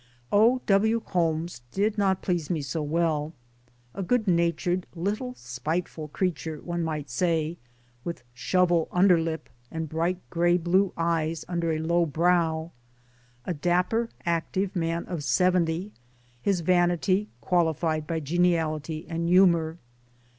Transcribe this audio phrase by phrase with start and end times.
[0.31, 0.61] O.
[0.65, 0.99] W.
[1.05, 3.33] Holmes did not please me so well
[3.93, 7.57] a good natured little spiteful creature, one might say,
[8.03, 12.71] with shovel underlip and bright grey blue eyes under a low brow,
[13.45, 15.91] a dapper active man of seventy
[16.41, 19.77] his vanity qualified by geniality and humour.